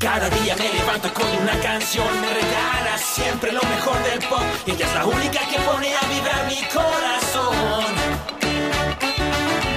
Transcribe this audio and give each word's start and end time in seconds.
Cada 0.00 0.30
día 0.30 0.56
me 0.56 0.72
levanto 0.72 1.12
con 1.12 1.28
una 1.42 1.60
canción, 1.60 2.08
me 2.22 2.32
regala 2.32 2.96
siempre 2.96 3.52
lo 3.52 3.60
mejor 3.60 4.02
del 4.02 4.18
pop. 4.30 4.40
Ella 4.66 4.86
es 4.86 4.94
la 4.94 5.04
única 5.04 5.40
que 5.40 5.58
pone 5.60 5.94
a 5.94 6.00
vibrar 6.08 6.46
mi 6.46 6.62
corazón. 6.72 7.84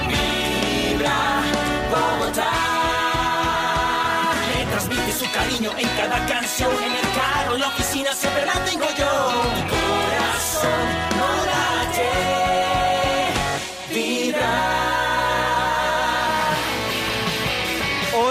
Vibra 0.08 1.42
Bogotá. 1.90 2.52
Me 4.48 4.64
transmite 4.64 5.12
su 5.12 5.30
cariño 5.30 5.70
en 5.76 5.88
cada 5.88 6.26
canción, 6.26 6.72
en 6.72 6.92
el 6.92 7.08
carro, 7.14 7.54
en 7.56 7.60
la 7.60 7.68
oficina, 7.68 8.10
siempre 8.14 8.46
la 8.46 8.64
tengo 8.64 8.86
yo. 8.96 9.42
Mi 9.54 9.62
corazón 9.68 11.13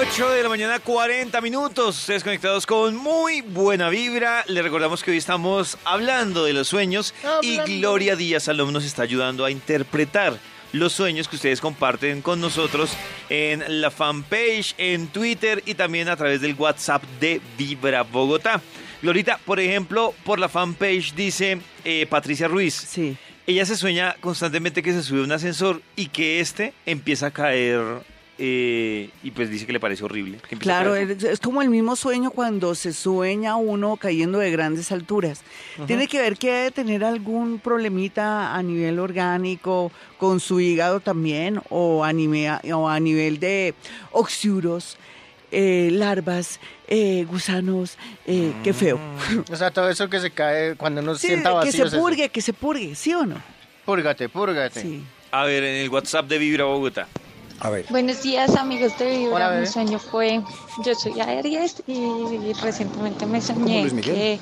8 0.09 0.31
de 0.31 0.43
la 0.43 0.49
mañana, 0.49 0.79
40 0.79 1.39
minutos. 1.39 1.97
Ustedes 1.97 2.25
conectados 2.25 2.65
con 2.65 2.93
muy 2.93 3.39
buena 3.39 3.87
vibra. 3.87 4.43
Les 4.49 4.61
recordamos 4.61 5.01
que 5.01 5.11
hoy 5.11 5.17
estamos 5.17 5.77
hablando 5.85 6.43
de 6.43 6.51
los 6.51 6.67
sueños 6.67 7.13
y 7.41 7.57
Gloria 7.59 8.17
Díaz 8.17 8.43
Salom 8.43 8.73
nos 8.73 8.83
está 8.83 9.03
ayudando 9.03 9.45
a 9.45 9.51
interpretar 9.51 10.37
los 10.73 10.91
sueños 10.91 11.29
que 11.29 11.37
ustedes 11.37 11.61
comparten 11.61 12.21
con 12.21 12.41
nosotros 12.41 12.91
en 13.29 13.63
la 13.81 13.91
fanpage, 13.91 14.75
en 14.77 15.07
Twitter 15.07 15.63
y 15.65 15.75
también 15.75 16.09
a 16.09 16.17
través 16.17 16.41
del 16.41 16.55
WhatsApp 16.55 17.01
de 17.21 17.39
Vibra 17.57 18.03
Bogotá. 18.03 18.61
Glorita, 19.01 19.39
por 19.45 19.61
ejemplo, 19.61 20.13
por 20.25 20.37
la 20.37 20.49
fanpage 20.49 21.13
dice 21.15 21.59
eh, 21.85 22.07
Patricia 22.09 22.49
Ruiz. 22.49 22.73
Sí. 22.73 23.15
Ella 23.47 23.65
se 23.65 23.77
sueña 23.77 24.17
constantemente 24.19 24.83
que 24.83 24.91
se 24.91 25.01
sube 25.01 25.21
a 25.21 25.23
un 25.23 25.31
ascensor 25.31 25.81
y 25.95 26.07
que 26.07 26.41
este 26.41 26.73
empieza 26.85 27.27
a 27.27 27.31
caer 27.31 28.03
eh, 28.39 29.09
y 29.21 29.31
pues 29.31 29.49
dice 29.49 29.65
que 29.65 29.73
le 29.73 29.79
parece 29.79 30.03
horrible. 30.03 30.39
que 30.49 30.57
Claro, 30.57 30.95
es, 30.95 31.23
es 31.23 31.39
como 31.39 31.61
el 31.61 31.69
mismo 31.69 31.95
sueño 31.95 32.31
cuando 32.31 32.73
se 32.75 32.91
sueña 32.93 33.55
uno 33.55 33.95
cayendo 33.97 34.39
de 34.39 34.49
grandes 34.51 34.91
alturas. 34.91 35.41
Tiene 35.87 36.07
que 36.07 36.19
ver 36.19 36.37
que 36.37 36.51
debe 36.51 36.71
tener 36.71 37.03
algún 37.03 37.59
problemita 37.59 38.55
a 38.55 38.63
nivel 38.63 38.99
orgánico, 38.99 39.91
con 40.17 40.39
su 40.39 40.59
hígado 40.59 40.99
también, 40.99 41.61
o 41.69 42.03
a, 42.03 42.11
nime- 42.13 42.59
o 42.73 42.89
a 42.89 42.99
nivel 42.99 43.39
de 43.39 43.73
oxiuros, 44.11 44.97
eh, 45.51 45.89
larvas, 45.91 46.59
eh, 46.87 47.25
gusanos, 47.29 47.97
eh, 48.25 48.51
qué 48.63 48.73
feo. 48.73 48.99
O 49.51 49.55
sea, 49.55 49.69
todo 49.69 49.89
eso 49.89 50.09
que 50.09 50.19
se 50.19 50.31
cae 50.31 50.75
cuando 50.75 51.01
uno 51.01 51.15
Sí, 51.15 51.27
sienta 51.27 51.49
que 51.49 51.55
vacío. 51.55 51.71
se 51.71 51.81
es 51.83 51.87
eso. 51.93 51.99
purgue, 52.01 52.29
que 52.29 52.41
se 52.41 52.53
purgue, 52.53 52.95
¿sí 52.95 53.13
o 53.13 53.25
no? 53.25 53.35
Púrgate, 53.85 54.29
púrgate. 54.29 54.81
Sí. 54.81 55.03
A 55.31 55.43
ver, 55.45 55.63
en 55.63 55.75
el 55.75 55.89
WhatsApp 55.89 56.27
de 56.27 56.37
Vibra 56.39 56.63
Bogotá. 56.65 57.07
A 57.63 57.69
ver. 57.69 57.85
Buenos 57.89 58.21
días 58.21 58.57
amigos 58.57 58.97
de 58.99 59.19
Vibra. 59.19 59.49
Mi 59.57 59.65
sueño 59.65 59.97
fue, 59.97 60.41
yo 60.83 60.93
soy 60.95 61.17
Aries 61.21 61.81
y 61.87 62.51
recientemente 62.61 63.25
me 63.25 63.39
¿Como 63.41 63.65
soñé 63.67 64.01
que 64.01 64.41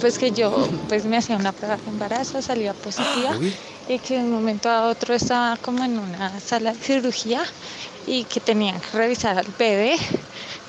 pues 0.00 0.18
que 0.18 0.30
yo 0.30 0.66
pues 0.88 1.04
me 1.04 1.18
hacía 1.18 1.36
una 1.36 1.52
prueba 1.52 1.76
de 1.76 1.90
embarazo, 1.90 2.40
salía 2.40 2.72
positiva 2.72 3.36
Uy. 3.38 3.54
y 3.90 3.98
que 3.98 4.16
de 4.16 4.24
un 4.24 4.30
momento 4.30 4.70
a 4.70 4.88
otro 4.88 5.14
estaba 5.14 5.58
como 5.58 5.84
en 5.84 5.98
una 5.98 6.40
sala 6.40 6.72
de 6.72 6.78
cirugía 6.78 7.42
y 8.06 8.24
que 8.24 8.40
tenían 8.40 8.80
que 8.80 8.96
revisar 8.96 9.36
al 9.36 9.52
bebé. 9.58 9.96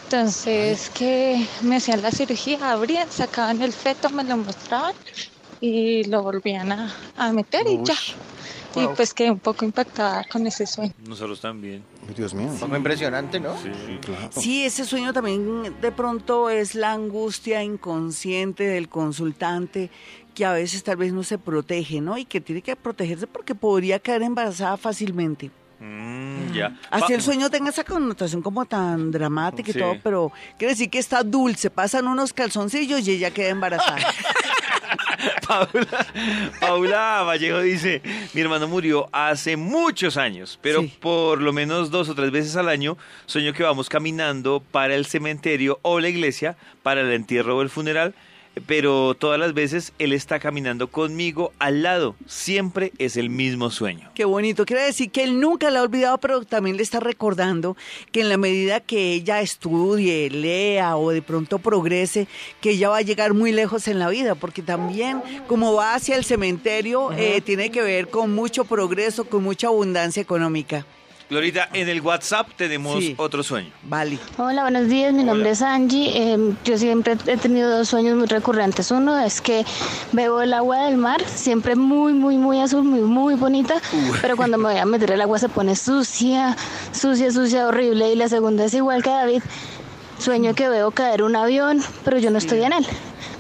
Entonces 0.04 0.90
que 0.90 1.48
me 1.62 1.78
hacían 1.78 2.02
la 2.02 2.12
cirugía, 2.12 2.70
abrían, 2.70 3.10
sacaban 3.10 3.62
el 3.62 3.72
feto, 3.72 4.10
me 4.10 4.26
lo 4.26 4.36
mostraban 4.36 4.92
y 5.62 6.04
lo 6.04 6.22
volvían 6.22 6.70
a, 6.74 6.94
a 7.16 7.32
meter 7.32 7.66
y 7.66 7.80
ya. 7.86 7.96
Y 8.76 8.88
pues 8.96 9.14
quedé 9.14 9.32
un 9.32 9.40
poco 9.40 9.66
impactada 9.66 10.24
con 10.32 10.46
ese 10.46 10.66
sueño. 10.68 10.94
Nosotros 11.08 11.42
también. 11.42 11.84
Dios 12.16 12.34
mío. 12.34 12.48
Un 12.48 12.60
poco 12.60 12.76
impresionante, 12.78 13.40
¿no? 13.40 13.56
Claro. 14.02 14.30
Sí, 14.32 14.64
ese 14.66 14.86
sueño 14.86 15.14
también 15.14 15.74
de 15.82 15.92
pronto 15.92 16.50
es 16.50 16.76
la 16.76 16.92
angustia 16.94 17.64
inconsciente 17.64 18.64
del 18.64 18.88
consultante 18.90 19.90
que 20.36 20.46
a 20.46 20.52
veces 20.54 20.84
tal 20.84 20.98
vez 20.98 21.14
no 21.14 21.24
se 21.24 21.40
protege, 21.40 22.00
¿no? 22.02 22.18
Y 22.18 22.26
que 22.26 22.40
tiene 22.42 22.62
que 22.62 22.76
protegerse 22.76 23.26
porque 23.26 23.56
podría 23.56 24.00
caer 24.00 24.22
embarazada 24.22 24.78
fácilmente. 24.78 25.50
Mm, 25.80 26.54
ya. 26.54 26.76
Así 26.92 27.14
el 27.14 27.22
sueño 27.22 27.50
tenga 27.50 27.70
esa 27.70 27.84
connotación 27.84 28.42
como 28.42 28.66
tan 28.66 29.12
dramática 29.12 29.70
y 29.70 29.74
Sí. 29.74 29.80
todo, 29.80 29.96
pero 30.04 30.32
quiere 30.58 30.74
decir 30.74 30.90
que 30.90 30.98
está 31.00 31.24
dulce, 31.24 31.70
pasan 31.70 32.08
unos 32.08 32.34
calzoncillos 32.34 33.08
y 33.08 33.12
ella 33.12 33.32
queda 33.32 33.50
embarazada. 33.50 33.98
Paula, 35.48 36.08
Paula 36.60 37.24
Vallejo 37.24 37.62
dice, 37.62 38.02
mi 38.34 38.42
hermano 38.42 38.68
murió 38.68 39.10
hace 39.12 39.58
muchos 39.58 40.18
años, 40.18 40.60
pero 40.62 40.82
Sí. 40.82 40.94
por 41.00 41.42
lo 41.42 41.54
menos 41.54 41.90
dos 41.92 42.10
o 42.10 42.16
tres 42.16 42.32
veces 42.32 42.56
al 42.56 42.70
año 42.70 42.98
sueño 43.26 43.54
que 43.54 43.64
vamos 43.64 43.90
caminando 43.90 44.62
para 44.72 44.96
el 44.96 45.06
cementerio 45.06 45.80
o 45.82 46.00
la 46.00 46.10
iglesia, 46.10 46.56
para 46.84 47.02
el 47.02 47.12
entierro 47.12 47.58
o 47.58 47.62
el 47.62 47.70
funeral, 47.70 48.14
pero 48.66 49.14
todas 49.16 49.40
las 49.40 49.54
veces 49.54 49.94
él 50.00 50.14
está 50.14 50.40
caminando 50.40 50.88
conmigo 50.88 51.52
al 51.60 51.84
lado, 51.84 52.16
siempre 52.26 52.92
es 52.98 53.18
el 53.18 53.30
mismo 53.30 53.70
sueño. 53.70 54.10
Qué 54.16 54.26
bonito. 54.26 54.66
Quiere 54.66 54.84
decir 54.84 55.12
que 55.12 55.24
él 55.24 55.40
nunca 55.40 55.70
la 55.70 55.80
ha 55.80 55.84
olvidado, 55.84 56.18
pero 56.18 56.44
también 56.44 56.78
le 56.78 56.84
está 56.84 57.00
recordando 57.00 57.76
que 58.12 58.22
en 58.22 58.30
la 58.30 58.38
medida 58.38 58.80
que 58.80 59.14
ella 59.14 59.42
estudie, 59.42 60.30
lea 60.30 60.98
o 60.98 61.12
de 61.12 61.22
pronto 61.22 61.60
progrese, 61.60 62.28
que 62.62 62.72
ella 62.72 62.90
va 62.90 62.98
a 62.98 63.02
llegar 63.02 63.34
muy 63.34 63.52
lejos 63.52 63.88
en 63.88 64.00
la 64.00 64.10
vida, 64.10 64.36
porque 64.36 64.62
también 64.62 65.22
como 65.48 65.74
va 65.74 65.96
hacia 65.96 66.16
el 66.16 66.24
cementerio, 66.24 67.12
eh, 67.12 67.42
tiene 67.42 67.72
que 67.72 67.82
ver 67.82 68.10
con 68.10 68.34
mucho 68.34 68.66
progreso, 68.66 69.26
con 69.26 69.44
mucha 69.44 69.68
abundancia 69.68 70.22
económica. 70.22 70.86
Glorita, 71.30 71.68
en 71.74 71.90
el 71.90 72.00
WhatsApp 72.00 72.48
tenemos 72.56 73.04
Sí. 73.04 73.14
otro 73.18 73.44
sueño. 73.44 73.70
Vale. 73.84 74.18
Hola, 74.38 74.62
buenos 74.62 74.88
días. 74.88 75.14
Mi 75.14 75.26
nombre 75.26 75.50
es 75.50 75.62
Angie. 75.62 76.10
Eh, 76.16 76.54
yo 76.64 76.78
siempre 76.78 77.18
he 77.28 77.36
tenido 77.36 77.70
dos 77.70 77.90
sueños 77.90 78.16
muy 78.16 78.28
recurrentes. 78.28 78.92
Uno 78.92 79.20
es 79.20 79.42
que 79.42 79.66
bebo 80.14 80.42
el 80.42 80.54
agua 80.54 80.86
del 80.86 80.96
mar, 80.96 81.22
siempre 81.28 81.76
muy, 81.76 82.14
muy, 82.14 82.38
muy 82.38 82.62
azul, 82.62 82.84
muy, 82.86 83.02
muy 83.02 83.34
bonita. 83.36 83.76
Pero 84.22 84.38
cuando 84.38 84.58
me 84.58 84.70
voy 84.72 84.78
a 84.78 84.86
meter 84.86 85.12
el 85.12 85.20
agua 85.22 85.38
se 85.38 85.50
pone 85.50 85.76
sucia, 85.76 86.56
sucia, 86.94 87.30
sucia, 87.32 87.68
horrible. 87.68 88.10
Y 88.14 88.16
la 88.16 88.30
segunda 88.30 88.64
es 88.64 88.74
igual 88.74 89.04
que 89.04 89.10
David. 89.10 89.42
Sueño 90.20 90.56
que 90.56 90.70
veo 90.70 90.92
caer 90.92 91.24
un 91.24 91.36
avión, 91.36 91.84
pero 92.06 92.18
yo 92.20 92.32
no 92.32 92.38
estoy 92.38 92.64
en 92.64 92.72
él. 92.72 92.86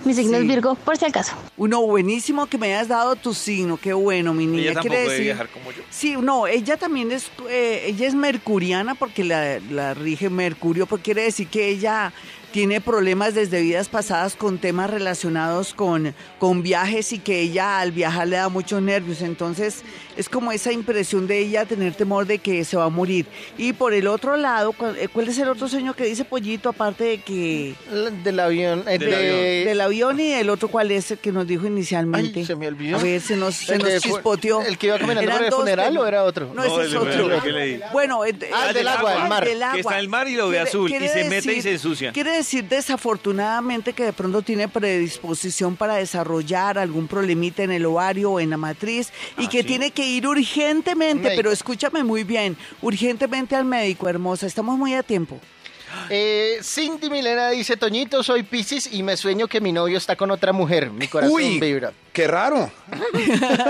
Mi 0.05 0.13
signo 0.13 0.37
Sí. 0.37 0.43
es 0.43 0.47
Virgo, 0.47 0.75
por 0.75 0.95
si 0.97 1.05
acaso. 1.05 1.33
Uno 1.57 1.81
buenísimo 1.81 2.45
que 2.45 2.57
me 2.57 2.67
hayas 2.67 2.87
dado 2.87 3.15
tu 3.15 3.33
signo, 3.33 3.77
qué 3.77 3.93
bueno, 3.93 4.33
mi 4.33 4.45
niña. 4.45 4.61
Ella 4.61 4.73
tampoco 4.75 4.93
debe 4.95 5.09
decir, 5.09 5.23
viajar 5.25 5.49
como 5.49 5.71
yo. 5.71 5.81
Sí, 5.97 6.15
no, 6.21 6.45
ella 6.45 6.77
también 6.77 7.11
es, 7.11 7.31
eh, 7.49 7.85
ella 7.87 8.07
es 8.07 8.13
mercuriana 8.13 8.93
porque 8.93 9.23
la, 9.23 9.59
la 9.71 9.93
rige 9.95 10.29
Mercurio, 10.29 10.85
porque 10.85 11.05
quiere 11.05 11.23
decir 11.23 11.47
que 11.47 11.69
ella 11.69 12.13
tiene 12.51 12.79
problemas 12.81 13.35
desde 13.35 13.61
vidas 13.61 13.89
pasadas 13.89 14.35
con 14.35 14.57
temas 14.57 14.89
relacionados 14.89 15.73
con, 15.73 16.15
con 16.39 16.63
viajes 16.63 17.11
y 17.13 17.19
que 17.19 17.41
ella 17.41 17.79
al 17.79 17.91
viajar 17.91 18.27
le 18.27 18.37
da 18.37 18.49
muchos 18.49 18.81
nervios. 18.81 19.21
Entonces 19.21 19.83
es 20.15 20.29
como 20.29 20.51
esa 20.51 20.71
impresión 20.71 21.27
de 21.27 21.39
ella 21.39 21.65
tener 21.65 21.93
temor 21.93 22.25
de 22.25 22.39
que 22.39 22.63
se 22.63 22.77
va 22.77 22.85
a 22.85 22.89
morir. 22.89 23.25
Y 23.57 23.73
por 23.73 23.93
el 23.93 24.07
otro 24.07 24.37
lado, 24.37 24.71
¿cuál, 24.71 24.97
eh, 24.97 25.07
cuál 25.09 25.27
es 25.27 25.37
el 25.37 25.49
otro 25.49 25.67
sueño 25.67 25.93
que 25.93 26.05
dice 26.05 26.23
Pollito 26.25 26.69
aparte 26.69 27.03
de 27.03 27.17
que... 27.19 27.75
El 27.91 28.23
Del 28.23 28.39
avión. 28.39 28.83
eh, 28.87 28.97
Del 28.97 29.09
de- 29.09 29.15
avión. 29.15 29.65
Del 29.67 29.81
avión 29.81 30.19
y 30.19 30.31
el 30.31 30.49
otro, 30.49 30.69
¿cuál 30.69 30.89
es 30.91 31.11
el 31.11 31.17
que 31.19 31.31
nos 31.33 31.45
dijo 31.45 31.67
inicialmente? 31.67 32.39
Ay, 32.39 32.45
se 32.45 32.55
me 32.55 32.67
olvidó. 32.69 32.97
A 32.97 33.03
ver, 33.03 33.21
se 33.21 33.35
nos, 33.35 33.55
se 33.55 33.75
El 33.75 33.83
nos 33.83 34.01
chispoteó. 34.01 34.61
el 34.63 34.77
que 34.77 34.87
iba 34.87 34.97
caminando 34.97 35.21
Eran 35.21 35.35
por 35.37 35.43
el 35.45 35.51
dos 35.51 35.59
funeral 35.59 35.86
o 35.95 36.05
era 36.07 36.23
otro? 36.23 36.47
No, 36.47 36.55
No, 36.55 36.63
ese 36.65 36.75
el 36.75 36.87
es 36.87 36.95
otro. 36.95 37.33
el 37.35 37.41
que 37.41 37.51
leí. 37.51 37.79
Bueno, 37.93 38.25
eh, 38.25 38.35
Ah, 38.53 38.73
del 38.73 38.87
agua, 38.87 39.11
del 39.13 39.29
mar. 39.29 39.45
del 39.45 39.63
Que 39.73 39.79
está 39.81 39.99
el 39.99 40.09
mar 40.09 40.27
y 40.27 40.35
lo 40.35 40.49
ve 40.49 40.57
Quiere- 40.57 40.69
azul, 40.69 40.91
y 40.91 41.07
se 41.07 41.29
mete 41.29 41.53
y 41.53 41.61
se 41.61 41.71
ensucia. 41.73 42.11
Quiere 42.11 42.31
decir 42.31 42.65
desafortunadamente 42.67 43.93
que 43.93 44.03
de 44.05 44.13
pronto 44.13 44.41
tiene 44.41 44.67
predisposición 44.67 45.75
para 45.75 45.95
desarrollar 45.95 46.77
algún 46.77 47.07
problemita 47.07 47.63
en 47.63 47.71
el 47.71 47.85
ovario 47.85 48.31
o 48.31 48.39
en 48.39 48.49
la 48.49 48.57
matriz 48.57 49.11
y 49.37 49.45
Ah, 49.45 49.49
que 49.49 49.61
¿sí? 49.61 49.67
tiene 49.67 49.91
que 49.91 50.05
ir 50.05 50.27
urgentemente, 50.27 51.31
pero 51.35 51.51
escúchame 51.51 52.03
muy 52.03 52.23
bien, 52.23 52.57
urgentemente 52.81 53.55
al 53.55 53.65
médico, 53.65 54.09
hermosa, 54.09 54.47
estamos 54.47 54.77
muy 54.77 54.93
a 54.93 55.03
tiempo. 55.03 55.39
Eh, 56.09 56.59
Cindy 56.63 57.09
Milena 57.09 57.49
dice, 57.49 57.77
Toñito, 57.77 58.23
soy 58.23 58.43
Piscis 58.43 58.89
y 58.91 59.03
me 59.03 59.17
sueño 59.17 59.47
que 59.47 59.61
mi 59.61 59.71
novio 59.71 59.97
está 59.97 60.15
con 60.15 60.31
otra 60.31 60.53
mujer. 60.53 60.89
Mi 60.91 61.07
corazón 61.07 61.35
Uy, 61.35 61.59
vibra. 61.59 61.91
qué 62.13 62.27
raro. 62.27 62.71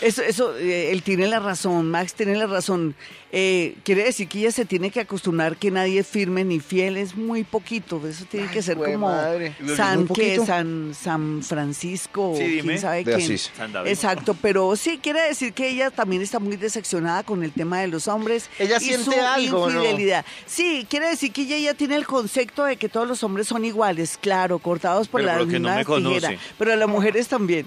Eso, 0.00 0.22
eso, 0.22 0.56
eh, 0.56 0.90
él 0.92 1.02
tiene 1.02 1.26
la 1.26 1.38
razón, 1.40 1.90
Max 1.90 2.14
tiene 2.14 2.34
la 2.36 2.46
razón. 2.46 2.94
Eh, 3.30 3.76
quiere 3.84 4.04
decir 4.04 4.26
que 4.26 4.38
ella 4.38 4.52
se 4.52 4.64
tiene 4.64 4.90
que 4.90 5.00
acostumbrar 5.00 5.56
que 5.58 5.70
nadie 5.70 6.00
es 6.00 6.06
firme 6.06 6.44
ni 6.44 6.60
fiel, 6.60 6.96
es 6.96 7.14
muy 7.14 7.44
poquito. 7.44 8.00
Eso 8.08 8.24
tiene 8.24 8.48
que 8.50 8.62
ser 8.62 8.76
como 8.78 8.98
madre. 9.08 9.54
San, 9.76 10.06
poquito. 10.06 10.46
San, 10.46 10.94
San 10.98 11.42
Francisco, 11.42 12.34
Sí, 12.36 12.42
o 12.42 12.46
dime. 12.46 12.62
quién 12.62 12.78
sabe 12.80 12.96
De 12.98 13.04
quién. 13.04 13.16
Asís. 13.16 13.50
Exacto, 13.86 14.34
pero 14.40 14.74
sí 14.76 14.98
quiere 15.02 15.20
decir 15.22 15.52
que 15.52 15.68
ella 15.68 15.90
también 15.90 16.22
está 16.22 16.38
muy 16.38 16.56
decepcionada 16.56 17.22
con 17.22 17.42
el 17.42 17.52
tema 17.52 17.80
de 17.80 17.88
los 17.88 18.08
hombres 18.08 18.48
Ella 18.58 18.76
y 18.78 18.84
siente 18.84 19.04
su 19.16 19.20
algo, 19.20 19.68
¿no? 19.68 19.82
infidelidad. 19.84 20.24
Sí, 20.46 20.86
quiere 20.88 21.08
decir 21.08 21.32
que 21.32 21.42
ella 21.54 21.72
ya 21.72 21.74
tiene 21.74 21.96
el 21.96 22.06
concepto 22.06 22.64
de 22.64 22.76
que 22.76 22.88
todos 22.88 23.08
los 23.08 23.22
hombres 23.24 23.48
son 23.48 23.64
iguales, 23.64 24.18
claro, 24.20 24.58
cortados 24.58 25.08
por 25.08 25.20
Pero 25.22 25.32
la 25.32 25.38
no 25.40 25.46
misma 25.46 25.74
me 25.76 25.84
conoce. 25.84 26.20
tijera, 26.20 26.40
pero 26.58 26.76
las 26.76 26.88
mujeres 26.88 27.26
también. 27.28 27.66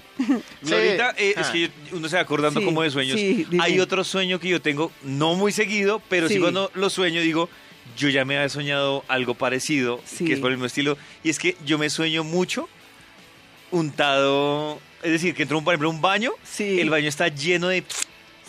Glorita, 0.62 1.14
eh, 1.18 1.34
es 1.36 1.46
Ah. 1.48 1.52
que 1.52 1.60
yo- 1.60 1.68
uno 1.92 2.08
se 2.08 2.16
va 2.16 2.22
acordando 2.22 2.60
Sí, 2.60 2.66
como 2.66 2.82
de 2.82 2.90
sueños. 2.90 3.18
sí. 3.18 3.46
Hay 3.60 3.80
otro 3.80 4.04
sueño 4.04 4.38
que 4.40 4.48
yo 4.48 4.62
tengo, 4.62 4.90
no 5.02 5.34
muy 5.34 5.52
seguido, 5.52 6.00
pero 6.08 6.28
sí, 6.28 6.34
Sí. 6.34 6.40
cuando 6.40 6.70
lo 6.74 6.88
sueño 6.90 7.20
digo, 7.20 7.48
yo 7.96 8.08
ya 8.08 8.24
me 8.24 8.36
había 8.36 8.48
soñado 8.48 9.04
algo 9.08 9.34
parecido, 9.34 10.00
Sí. 10.04 10.24
que 10.24 10.34
es 10.34 10.38
por 10.40 10.50
el 10.50 10.56
mismo 10.56 10.66
estilo, 10.66 10.96
y 11.24 11.30
es 11.30 11.38
que 11.38 11.56
yo 11.66 11.78
me 11.78 11.90
sueño 11.90 12.24
mucho 12.24 12.68
untado, 13.70 14.80
es 15.02 15.12
decir, 15.12 15.34
que 15.34 15.42
entro, 15.42 15.60
por 15.62 15.72
ejemplo, 15.74 15.88
a 15.88 15.92
un 15.92 16.00
baño, 16.00 16.32
Sí. 16.44 16.80
el 16.80 16.90
baño 16.90 17.08
está 17.08 17.28
lleno 17.28 17.68
de... 17.68 17.84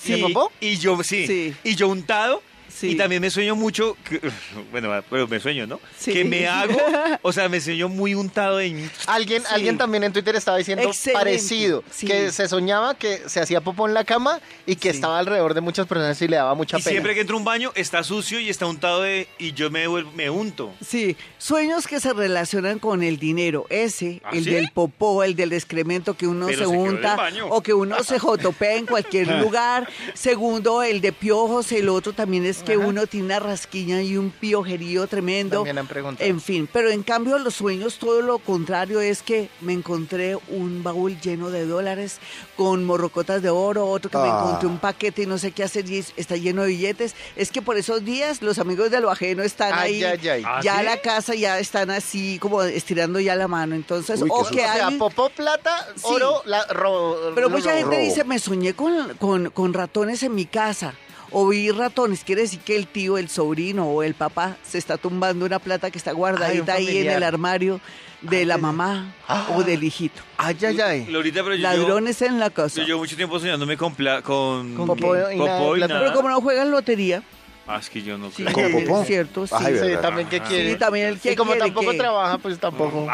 Sí. 0.02 0.14
¿De 0.14 0.18
popó? 0.20 0.52
Y 0.60 0.78
yo, 0.78 1.02
sí, 1.04 1.26
Sí. 1.28 1.54
y 1.64 1.76
yo 1.76 1.88
untado, 1.88 2.44
Sí. 2.74 2.92
y 2.92 2.96
también 2.96 3.22
me 3.22 3.30
sueño 3.30 3.56
mucho, 3.56 3.96
que- 4.08 4.20
bueno, 4.72 4.90
pero 5.10 5.28
me 5.28 5.40
sueño, 5.40 5.68
¿no? 5.68 5.80
Sí. 5.98 6.12
Que 6.14 6.26
me 6.26 6.48
hago, 6.48 6.76
o 7.22 7.32
sea, 7.32 7.48
me 7.50 7.62
sueño 7.62 7.88
muy 7.90 8.16
untado 8.16 8.60
en... 8.60 8.90
Alguien, 9.08 9.42
Sí. 9.44 9.48
alguien 9.52 9.78
también 9.78 10.04
en 10.04 10.12
Twitter 10.14 10.36
estaba 10.36 10.58
diciendo 10.58 10.84
Excelente, 10.88 11.20
parecido, 11.20 11.84
sí. 11.92 12.08
que 12.08 12.32
se 12.32 12.48
soñaba 12.48 12.96
que 12.96 13.22
se 13.30 13.40
hacía 13.40 13.62
popó 13.62 13.88
en 13.88 13.94
la 13.94 14.04
cama 14.04 14.40
y 14.66 14.76
que 14.76 14.90
Sí. 14.90 14.96
estaba 14.96 15.20
alrededor 15.20 15.54
de 15.54 15.62
muchas 15.62 15.86
personas 15.88 16.20
y 16.22 16.28
le 16.28 16.36
daba 16.38 16.56
mucha 16.56 16.78
Y 16.80 16.82
pena. 16.82 16.92
siempre 16.92 17.14
que 17.14 17.22
entro 17.22 17.36
a 17.36 17.40
un 17.40 17.46
baño 17.46 17.72
está 17.76 18.04
sucio 18.04 18.40
y 18.40 18.50
está 18.50 18.66
untado 18.66 19.02
de... 19.04 19.28
Y 19.38 19.54
yo 19.54 19.70
me, 19.70 19.88
vuelvo- 19.88 20.12
me 20.14 20.30
unto. 20.30 20.74
Sí, 20.86 21.16
sueños 21.38 21.86
que 21.88 22.00
se 22.00 22.12
relacionan 22.14 22.80
con 22.80 23.04
el 23.04 23.18
dinero. 23.20 23.66
Ese, 23.70 24.22
¿Ah, 24.24 24.32
el 24.34 24.46
sí? 24.46 24.50
del 24.50 24.72
popó, 24.74 25.24
el 25.24 25.36
del 25.36 25.54
excremento 25.54 26.16
que 26.16 26.26
uno 26.28 26.48
Pero 26.48 26.58
se 26.58 26.64
se 26.66 26.70
unta 26.78 27.16
baño. 27.16 27.48
o 27.50 27.62
que 27.62 27.74
uno 27.74 28.04
se 28.04 28.18
jotopea 28.20 28.76
en 28.76 28.86
cualquier 28.88 29.28
lugar. 29.42 29.88
Segundo, 30.14 30.82
el 30.84 31.02
de 31.02 31.12
piojos. 31.12 31.72
El 31.72 31.90
otro 31.90 32.14
también 32.14 32.46
es 32.46 32.63
que 32.66 32.74
Ajá. 32.74 32.86
uno 32.88 33.08
tiene 33.08 33.26
una 33.28 33.40
rasquiña 33.40 34.02
y 34.02 34.18
un 34.18 34.32
piojerío 34.32 35.08
tremendo. 35.08 35.58
También 35.58 35.78
han 35.78 35.88
preguntado. 35.88 36.30
En 36.30 36.40
fin, 36.42 36.68
pero 36.72 36.90
en 36.90 37.04
cambio 37.04 37.38
los 37.40 37.56
sueños 37.56 37.98
todo 38.00 38.22
lo 38.22 38.40
contrario 38.40 39.02
es 39.02 39.22
que 39.22 39.50
me 39.62 39.74
encontré 39.74 40.38
un 40.50 40.84
baúl 40.84 41.20
lleno 41.22 41.50
de 41.50 41.66
dólares 41.66 42.20
con 42.56 42.84
morrocotas 42.86 43.42
de 43.42 43.50
oro, 43.50 43.88
otro 43.88 44.10
que 44.10 44.18
me 44.18 44.24
Ah. 44.30 44.44
encontré 44.48 44.68
un 44.68 44.78
paquete 44.80 45.24
y 45.24 45.26
no 45.26 45.38
sé 45.38 45.52
qué 45.52 45.64
hacer 45.64 45.90
y 45.90 45.98
es- 46.00 46.14
está 46.18 46.36
lleno 46.36 46.62
de 46.64 46.70
billetes. 46.70 47.16
Es 47.36 47.52
que 47.52 47.62
por 47.62 47.78
esos 47.78 48.04
días 48.06 48.42
los 48.42 48.60
amigos 48.60 48.92
de 48.92 49.00
lo 49.02 49.10
ajeno 49.12 49.44
están 49.44 49.74
Ay, 49.74 50.04
ahí, 50.04 50.20
ay, 50.22 50.28
ay. 50.30 50.44
¿Ah, 50.46 50.60
ya 50.64 50.80
sí? 50.80 50.86
la 50.86 50.98
casa 51.02 51.36
ya 51.36 51.60
están 51.60 51.90
así 51.92 52.38
como 52.40 52.62
estirando 52.64 53.20
ya 53.20 53.36
la 53.36 53.48
mano. 53.48 53.76
Entonces, 53.76 54.22
Uy, 54.22 54.30
o 54.32 54.44
que 54.46 54.62
o 54.62 54.64
sea, 54.64 54.88
hay... 54.88 54.98
popó, 54.98 55.30
plata, 55.30 55.88
Sí. 55.96 56.04
oro, 56.06 56.42
la, 56.46 56.66
ro- 56.68 57.32
Pero 57.36 57.50
mucha 57.50 57.72
robo. 57.72 57.80
gente 57.92 57.98
dice, 58.00 58.24
me 58.24 58.40
soñé 58.40 58.74
con, 58.74 59.16
con, 59.18 59.50
con 59.50 59.74
ratones 59.74 60.24
en 60.24 60.36
mi 60.36 60.46
casa. 60.46 60.94
O 61.36 61.48
vi 61.48 61.72
ratones, 61.72 62.24
quiere 62.24 62.44
decir 62.44 62.60
que 62.60 62.76
el 62.78 62.86
tío, 62.88 63.18
el 63.18 63.28
sobrino 63.28 63.88
o 63.90 64.04
el 64.04 64.14
papá 64.14 64.56
se 64.64 64.78
está 64.78 64.98
tumbando 64.98 65.46
una 65.46 65.58
plata 65.60 65.90
que 65.90 65.98
está 65.98 66.12
guardadita 66.12 66.74
ahí 66.76 67.00
en 67.00 67.10
el 67.10 67.24
armario 67.24 67.80
de 68.22 68.46
la 68.46 68.58
mamá 68.60 69.14
Ah. 69.28 69.48
o 69.56 69.64
del 69.64 69.84
hijito. 69.84 70.22
Ay, 70.38 70.56
ay, 70.66 70.80
ay. 70.80 71.06
Lorita, 71.10 71.44
pero 71.44 71.56
yo... 71.56 71.64
Ladrones 71.64 72.22
en 72.22 72.40
la 72.40 72.48
Yo 72.50 72.54
casa. 72.54 72.84
llevo 72.84 73.00
mucho 73.00 73.16
tiempo 73.16 73.40
soñándome 73.40 73.76
con... 73.78 73.96
pla- 73.96 74.22
con, 74.22 74.76
¿Con 74.76 74.86
Popó 74.88 75.16
y 75.32 75.38
popó 75.38 75.76
y 75.76 75.80
plata. 75.80 75.94
nada. 75.96 76.06
Pero 76.06 76.16
como 76.16 76.30
no 76.30 76.40
juegan 76.40 76.70
lotería, 76.72 77.24
Ah, 77.66 77.78
es 77.80 77.90
que 77.90 78.02
yo 78.02 78.18
no 78.18 78.30
sí, 78.30 78.44
creo. 78.44 78.54
¿Con 78.54 78.66
es 78.66 78.90
popó? 78.90 79.06
cierto, 79.06 79.48
sí. 79.48 79.56
Ay, 79.58 79.76
Sí, 79.78 79.96
también 80.02 80.28
que 80.28 80.42
quiere. 80.42 80.72
Sí, 80.74 80.78
también 80.78 81.06
el 81.08 81.20
que 81.20 81.32
y 81.32 81.36
como 81.38 81.52
quiere 81.54 81.66
tampoco 81.68 81.92
que- 81.92 81.98
trabaja, 81.98 82.38
pues 82.38 82.60
tampoco. 82.60 83.08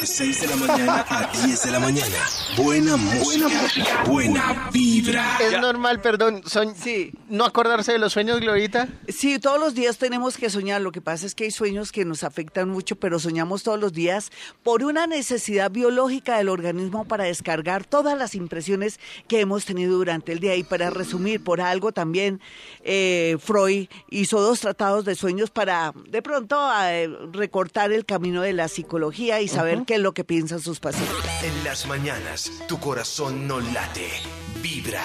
De 0.00 0.06
6 0.06 0.40
de 0.40 0.46
la 0.48 0.56
mañana 0.56 1.04
a 1.08 1.30
10 1.46 1.62
de 1.62 1.70
la 1.70 1.78
mañana. 1.78 2.16
Buena 2.56 2.96
música. 2.96 4.02
Buena 4.06 4.68
vibra. 4.72 5.38
Es 5.40 5.60
normal, 5.60 6.00
perdón, 6.00 6.42
son... 6.44 6.74
Sí. 6.74 7.12
no 7.28 7.44
acordarse 7.44 7.92
de 7.92 7.98
los 7.98 8.12
sueños, 8.12 8.40
Glorita. 8.40 8.88
Sí, 9.08 9.38
todos 9.38 9.60
los 9.60 9.74
días 9.74 9.98
tenemos 9.98 10.36
que 10.36 10.50
soñar. 10.50 10.80
Lo 10.80 10.90
que 10.90 11.00
pasa 11.00 11.26
es 11.26 11.34
que 11.36 11.44
hay 11.44 11.50
sueños 11.52 11.92
que 11.92 12.04
nos 12.04 12.24
afectan 12.24 12.68
mucho, 12.68 12.96
pero 12.96 13.18
soñamos 13.20 13.62
todos 13.62 13.78
los 13.78 13.92
días 13.92 14.32
por 14.64 14.82
una 14.82 15.06
necesidad 15.06 15.70
biológica 15.70 16.36
del 16.38 16.48
organismo 16.48 17.04
para 17.04 17.24
descargar 17.24 17.84
todas 17.84 18.18
las 18.18 18.34
impresiones 18.34 18.98
que 19.28 19.38
hemos 19.40 19.64
tenido 19.66 19.96
durante 19.96 20.32
el 20.32 20.40
día. 20.40 20.56
Y 20.56 20.64
para 20.64 20.90
resumir, 20.90 21.42
por 21.44 21.60
algo 21.60 21.92
también 21.92 22.23
eh, 22.82 23.36
Freud 23.40 23.88
hizo 24.10 24.40
dos 24.40 24.60
tratados 24.60 25.04
de 25.04 25.14
sueños 25.14 25.50
para 25.50 25.92
de 26.08 26.22
pronto 26.22 26.56
eh, 26.82 27.08
recortar 27.32 27.92
el 27.92 28.04
camino 28.04 28.42
de 28.42 28.52
la 28.52 28.68
psicología 28.68 29.40
y 29.40 29.48
saber 29.48 29.84
qué 29.86 29.94
es 29.94 30.00
lo 30.00 30.12
que 30.12 30.24
piensan 30.24 30.60
sus 30.60 30.80
pacientes. 30.80 31.16
En 31.42 31.64
las 31.64 31.86
mañanas, 31.86 32.50
tu 32.68 32.78
corazón 32.78 33.46
no 33.46 33.60
late. 33.60 34.08
Vibra. 34.62 35.04